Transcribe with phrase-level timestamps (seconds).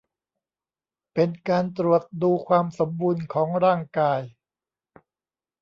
[1.13, 4.21] เป็นการตรวจดูความสมบูรณ์ของร่างกาย